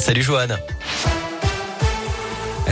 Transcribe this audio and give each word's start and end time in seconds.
Salut 0.00 0.22
Joanne. 0.22 0.79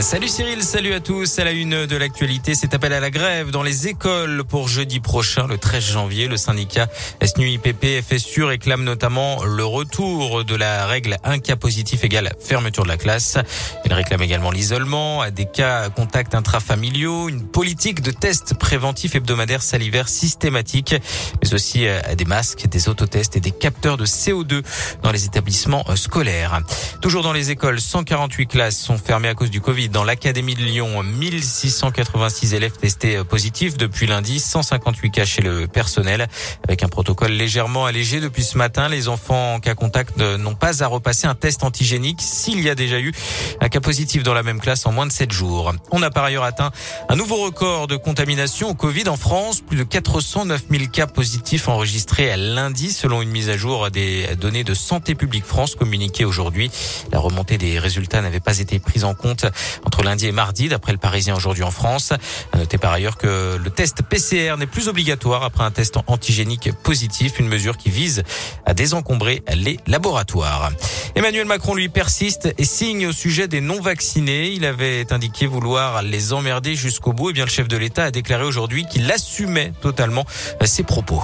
Salut 0.01 0.29
Cyril, 0.29 0.63
salut 0.63 0.93
à 0.93 1.01
tous. 1.01 1.39
À 1.39 1.43
la 1.43 1.51
une 1.51 1.85
de 1.85 1.97
l'actualité, 1.97 2.55
cet 2.55 2.73
appel 2.73 2.93
à 2.93 3.01
la 3.01 3.11
grève 3.11 3.51
dans 3.51 3.63
les 3.63 3.87
écoles 3.87 4.45
pour 4.45 4.69
jeudi 4.69 5.01
prochain, 5.01 5.45
le 5.45 5.57
13 5.57 5.83
janvier. 5.83 6.27
Le 6.29 6.37
syndicat 6.37 6.87
SNUIPP 7.21 8.01
FSU 8.01 8.43
réclame 8.43 8.83
notamment 8.83 9.43
le 9.43 9.65
retour 9.65 10.45
de 10.45 10.55
la 10.55 10.85
règle 10.85 11.17
un 11.25 11.39
cas 11.39 11.57
positif 11.57 12.05
égale 12.05 12.33
fermeture 12.39 12.83
de 12.83 12.87
la 12.87 12.95
classe. 12.95 13.37
Il 13.85 13.91
réclame 13.93 14.21
également 14.21 14.51
l'isolement, 14.51 15.29
des 15.31 15.45
cas 15.45 15.89
contacts 15.89 16.33
intrafamiliaux, 16.33 17.27
une 17.27 17.45
politique 17.45 18.01
de 18.01 18.11
tests 18.11 18.53
préventifs 18.53 19.15
hebdomadaires 19.15 19.61
salivaires 19.61 20.07
systématiques, 20.07 20.95
mais 21.43 21.53
aussi 21.53 21.85
des 22.17 22.25
masques, 22.25 22.67
des 22.67 22.87
autotests 22.87 23.35
et 23.35 23.41
des 23.41 23.51
capteurs 23.51 23.97
de 23.97 24.05
CO2 24.05 24.63
dans 25.03 25.11
les 25.11 25.25
établissements 25.25 25.83
scolaires. 25.95 26.61
Toujours 27.01 27.21
dans 27.21 27.33
les 27.33 27.51
écoles, 27.51 27.81
148 27.81 28.47
classes 28.47 28.77
sont 28.77 28.97
fermées 28.97 29.27
à 29.27 29.35
cause 29.35 29.51
du 29.51 29.59
Covid 29.59 29.88
dans 29.91 30.03
l'Académie 30.03 30.55
de 30.55 30.63
Lyon. 30.63 31.03
1686 31.03 32.53
élèves 32.53 32.73
testés 32.73 33.23
positifs 33.23 33.77
depuis 33.77 34.07
lundi, 34.07 34.39
158 34.39 35.11
cas 35.11 35.25
chez 35.25 35.41
le 35.41 35.67
personnel. 35.67 36.27
Avec 36.63 36.83
un 36.83 36.87
protocole 36.87 37.31
légèrement 37.31 37.85
allégé 37.85 38.19
depuis 38.19 38.43
ce 38.43 38.57
matin, 38.57 38.89
les 38.89 39.07
enfants 39.07 39.55
en 39.55 39.59
cas 39.59 39.75
contact 39.75 40.17
n'ont 40.17 40.55
pas 40.55 40.83
à 40.83 40.87
repasser 40.87 41.27
un 41.27 41.35
test 41.35 41.63
antigénique 41.63 42.21
s'il 42.21 42.61
y 42.61 42.69
a 42.69 42.75
déjà 42.75 42.99
eu 42.99 43.13
un 43.61 43.69
cas 43.69 43.79
positif 43.79 44.23
dans 44.23 44.33
la 44.33 44.43
même 44.43 44.59
classe 44.59 44.85
en 44.85 44.91
moins 44.91 45.05
de 45.05 45.11
7 45.11 45.31
jours. 45.31 45.73
On 45.91 46.01
a 46.01 46.09
par 46.09 46.23
ailleurs 46.23 46.43
atteint 46.43 46.71
un 47.07 47.15
nouveau 47.15 47.37
record 47.37 47.87
de 47.87 47.95
contamination 47.95 48.69
au 48.69 48.75
Covid 48.75 49.09
en 49.09 49.17
France. 49.17 49.61
Plus 49.61 49.77
de 49.77 49.83
409 49.83 50.63
000 50.69 50.85
cas 50.91 51.07
positifs 51.07 51.67
enregistrés 51.67 52.35
lundi 52.37 52.91
selon 52.91 53.21
une 53.21 53.29
mise 53.29 53.49
à 53.49 53.57
jour 53.57 53.89
des 53.91 54.35
données 54.35 54.63
de 54.63 54.73
Santé 54.73 55.15
publique 55.15 55.45
France 55.45 55.75
communiquées 55.75 56.25
aujourd'hui. 56.25 56.71
La 57.11 57.19
remontée 57.19 57.57
des 57.57 57.79
résultats 57.79 58.21
n'avait 58.21 58.39
pas 58.39 58.59
été 58.59 58.79
prise 58.79 59.03
en 59.03 59.13
compte 59.13 59.45
entre 59.85 60.03
lundi 60.03 60.27
et 60.27 60.31
mardi, 60.31 60.69
d'après 60.69 60.91
le 60.91 60.97
Parisien 60.97 61.35
aujourd'hui 61.35 61.63
en 61.63 61.71
France. 61.71 62.13
À 62.51 62.57
noter 62.57 62.77
par 62.77 62.93
ailleurs 62.93 63.17
que 63.17 63.57
le 63.61 63.69
test 63.69 64.01
PCR 64.03 64.55
n'est 64.57 64.67
plus 64.67 64.87
obligatoire 64.87 65.43
après 65.43 65.63
un 65.63 65.71
test 65.71 65.97
antigénique 66.07 66.71
positif, 66.83 67.39
une 67.39 67.47
mesure 67.47 67.77
qui 67.77 67.89
vise 67.89 68.23
à 68.65 68.73
désencombrer 68.73 69.43
les 69.55 69.79
laboratoires. 69.87 70.71
Emmanuel 71.15 71.45
Macron, 71.45 71.75
lui, 71.75 71.89
persiste 71.89 72.53
et 72.57 72.65
signe 72.65 73.07
au 73.07 73.11
sujet 73.11 73.47
des 73.47 73.61
non-vaccinés. 73.61 74.51
Il 74.51 74.65
avait 74.65 75.11
indiqué 75.11 75.47
vouloir 75.47 76.01
les 76.01 76.33
emmerder 76.33 76.75
jusqu'au 76.75 77.13
bout. 77.13 77.31
Et 77.31 77.33
bien, 77.33 77.45
le 77.45 77.51
chef 77.51 77.67
de 77.67 77.77
l'État 77.77 78.05
a 78.05 78.11
déclaré 78.11 78.43
aujourd'hui 78.43 78.85
qu'il 78.85 79.09
assumait 79.11 79.71
totalement 79.81 80.25
ses 80.63 80.83
propos. 80.83 81.23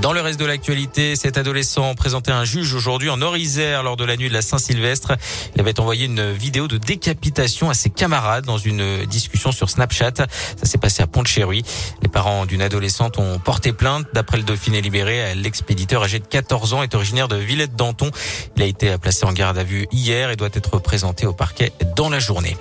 Dans 0.00 0.12
le 0.12 0.20
reste 0.20 0.40
de 0.40 0.46
l'actualité, 0.46 1.16
cet 1.16 1.38
adolescent 1.38 1.94
présentait 1.94 2.32
un 2.32 2.44
juge 2.44 2.74
aujourd'hui 2.74 3.10
en 3.10 3.20
Orisère 3.20 3.82
lors 3.82 3.96
de 3.96 4.04
la 4.04 4.16
nuit 4.16 4.28
de 4.28 4.34
la 4.34 4.42
Saint-Sylvestre. 4.42 5.12
Il 5.54 5.60
avait 5.60 5.78
envoyé 5.78 6.06
une 6.06 6.32
vidéo 6.32 6.66
de 6.66 6.78
décapitation 6.78 7.70
à 7.70 7.74
ses 7.74 7.90
camarades 7.90 8.44
dans 8.44 8.58
une 8.58 9.04
discussion 9.04 9.52
sur 9.52 9.70
Snapchat. 9.70 10.14
Ça 10.16 10.64
s'est 10.64 10.78
passé 10.78 11.02
à 11.02 11.06
Pont-de-Chéruy. 11.06 11.62
Les 12.02 12.08
parents 12.08 12.46
d'une 12.46 12.62
adolescente 12.62 13.18
ont 13.18 13.38
porté 13.38 13.72
plainte. 13.72 14.06
D'après 14.12 14.38
le 14.38 14.44
Dauphiné 14.44 14.80
libéré, 14.80 15.34
l'expéditeur 15.34 16.02
âgé 16.02 16.18
de 16.18 16.26
14 16.26 16.74
ans 16.74 16.82
est 16.82 16.94
originaire 16.94 17.28
de 17.28 17.36
Villette-Danton. 17.36 18.10
Il 18.56 18.62
a 18.62 18.66
été 18.66 18.96
placé 18.98 19.24
en 19.24 19.32
garde 19.32 19.58
à 19.58 19.64
vue 19.64 19.86
hier 19.92 20.30
et 20.30 20.36
doit 20.36 20.50
être 20.52 20.78
présenté 20.80 21.26
au 21.26 21.32
parquet 21.32 21.72
dans 21.96 22.08
la 22.08 22.18
journée. 22.18 22.56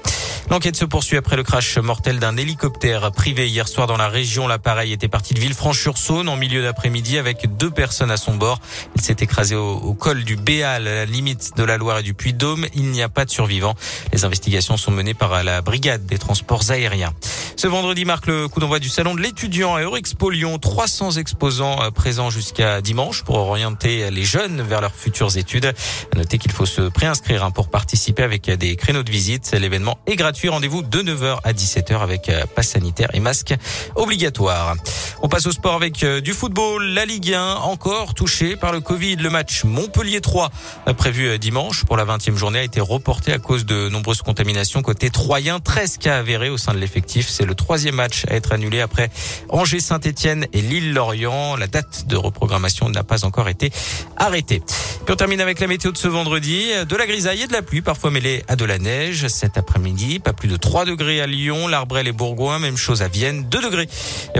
L'enquête 0.52 0.75
se 0.75 0.83
poursuit 0.83 1.16
après 1.16 1.38
le 1.38 1.44
crash 1.44 1.77
mortel 1.77 2.19
d'un 2.19 2.35
hélicoptère 2.35 3.13
privé 3.13 3.47
hier 3.47 3.69
soir 3.69 3.88
dans 3.88 3.95
la 3.95 4.09
région. 4.09 4.49
L'appareil 4.49 4.91
était 4.91 5.08
parti 5.08 5.33
de 5.33 5.39
Villefranche-sur-Saône 5.39 6.27
en 6.27 6.35
milieu 6.35 6.61
d'après-midi 6.61 7.17
avec 7.17 7.55
deux 7.55 7.71
personnes 7.71 8.11
à 8.11 8.17
son 8.17 8.35
bord. 8.35 8.59
Il 8.97 9.02
s'est 9.02 9.16
écrasé 9.21 9.55
au, 9.55 9.93
col 9.93 10.25
du 10.25 10.35
Béal, 10.35 10.89
à 10.89 10.93
la 10.93 11.05
limite 11.05 11.55
de 11.55 11.63
la 11.63 11.77
Loire 11.77 11.99
et 11.99 12.03
du 12.03 12.13
Puy-de-Dôme. 12.13 12.66
Il 12.75 12.91
n'y 12.91 13.02
a 13.02 13.08
pas 13.08 13.23
de 13.23 13.30
survivants. 13.30 13.75
Les 14.11 14.25
investigations 14.25 14.75
sont 14.75 14.91
menées 14.91 15.13
par 15.13 15.41
la 15.41 15.61
brigade 15.61 16.05
des 16.05 16.17
transports 16.17 16.69
aériens. 16.69 17.13
Ce 17.55 17.67
vendredi 17.67 18.03
marque 18.03 18.27
le 18.27 18.49
coup 18.49 18.59
d'envoi 18.59 18.80
du 18.80 18.89
salon 18.89 19.15
de 19.15 19.21
l'étudiant 19.21 19.76
à 19.76 19.81
Eurexpo 19.83 20.31
Lyon. 20.31 20.58
300 20.58 21.11
exposants 21.11 21.81
euh, 21.81 21.92
présents 21.92 22.30
jusqu'à 22.30 22.81
dimanche 22.81 23.23
pour 23.23 23.37
orienter 23.37 24.11
les 24.11 24.23
jeunes 24.23 24.61
vers 24.61 24.81
leurs 24.81 24.95
futures 24.95 25.37
études. 25.37 25.73
Notez 26.15 26.39
qu'il 26.39 26.52
faut 26.52 26.65
se 26.65 26.81
préinscrire 26.81 27.45
hein, 27.45 27.52
pour 27.52 27.70
participer 27.70 28.23
avec 28.23 28.49
des 28.49 28.76
créneaux 28.76 29.03
de 29.03 29.11
visite. 29.11 29.52
L'événement 29.53 29.97
est 30.08 30.17
gratuit. 30.17 30.40
Rendez-vous 30.49 30.81
de 30.81 31.02
9h 31.02 31.39
à 31.43 31.53
17h 31.53 31.99
avec 31.99 32.29
euh, 32.29 32.45
passe 32.55 32.69
sanitaire 32.69 33.09
et 33.13 33.19
masque 33.19 33.53
obligatoire. 33.95 34.75
On 35.23 35.30
passe 35.30 35.45
au 35.45 35.52
sport 35.52 35.76
avec 35.76 36.04
euh, 36.04 36.20
du 36.20 36.33
football. 36.33 36.83
La 36.83 37.05
Ligue 37.05 37.36
1 37.36 37.58
encore 37.58 38.15
touchée 38.15 38.55
par 38.55 38.71
le 38.71 38.82
Covid. 38.82 39.17
Le 39.17 39.30
match 39.30 39.64
Montpellier 39.65 40.20
3 40.20 40.49
prévu 40.98 41.37
dimanche 41.37 41.86
pour 41.86 41.95
la 41.95 42.05
20e 42.05 42.36
journée 42.36 42.58
a 42.58 42.64
été 42.64 42.82
reporté 42.82 43.32
à 43.32 43.37
cause 43.37 43.65
de 43.65 43.87
nombreuses 43.87 44.23
contaminations 44.23 44.82
côté 44.82 45.11
troyen. 45.11 45.59
13 45.59 45.99
cas 45.99 46.17
avérés 46.17 46.49
au 46.49 46.58
sein 46.58 46.73
de 46.73 46.80
l'effectif. 46.80 47.30
C'est 47.30 47.45
le 47.45 47.54
troisième 47.54 47.95
match 47.95 48.26
à 48.30 48.33
être 48.33 48.52
annulé 48.52 48.82
après 48.82 49.11
Angers 49.49 49.80
Saint-Etienne 49.80 50.48
et 50.54 50.61
Lille-Lorient. 50.61 51.55
La 51.55 51.67
date 51.67 52.08
de 52.08 52.15
reprogrammation 52.15 52.89
n'a 52.89 53.03
pas 53.03 53.23
encore 53.23 53.48
été 53.48 53.71
arrêtée. 54.17 54.64
Puis 55.05 55.14
on 55.14 55.15
termine 55.15 55.42
avec 55.42 55.59
la 55.59 55.67
météo 55.67 55.92
de 55.92 55.98
ce 55.98 56.08
vendredi. 56.08 56.65
De 56.89 56.95
la 56.95 57.05
grisaille 57.05 57.43
et 57.43 57.48
de 57.48 57.53
la 57.53 57.61
pluie, 57.61 57.82
parfois 57.82 58.09
mêlée 58.09 58.43
à 58.48 58.55
de 58.55 58.65
la 58.65 58.80
neige. 58.80 59.27
Cet 59.27 59.58
après-midi, 59.58 60.17
pas 60.17 60.33
plus 60.33 60.49
de 60.49 60.58
3 60.58 60.86
degrés 60.86 61.21
à 61.21 61.27
Lyon, 61.27 61.67
l'Arbrel 61.67 62.08
et 62.08 62.11
Bourgoin. 62.11 62.58
Même 62.58 62.77
chose 62.77 63.03
à 63.03 63.08
Vienne. 63.08 63.45
2 63.49 63.61
degrés 63.61 63.88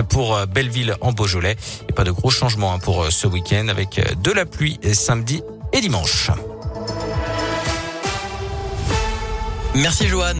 pour 0.08 0.44
Belleville 0.48 0.71
en 1.00 1.12
Beaujolais. 1.12 1.56
Et 1.88 1.92
pas 1.92 2.04
de 2.04 2.10
gros 2.10 2.30
changements 2.30 2.72
hein, 2.72 2.78
pour 2.78 3.10
ce 3.10 3.26
week-end 3.26 3.68
avec 3.68 4.00
de 4.22 4.32
la 4.32 4.46
pluie 4.46 4.78
samedi 4.92 5.42
et 5.72 5.80
dimanche. 5.80 6.30
Merci 9.74 10.06
Joanne. 10.06 10.30